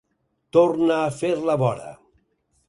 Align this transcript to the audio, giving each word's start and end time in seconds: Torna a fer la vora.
Torna 0.57 0.97
a 1.01 1.11
fer 1.19 1.31
la 1.51 1.59
vora. 1.65 1.93